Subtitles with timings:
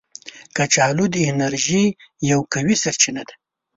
[0.55, 1.83] کچالو د انرژي
[2.31, 3.33] یو قوي سرچینه ده